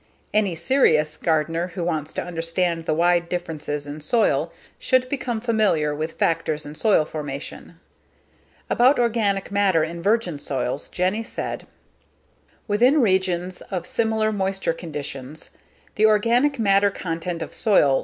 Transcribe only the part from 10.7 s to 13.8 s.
Jenny said: "Within regions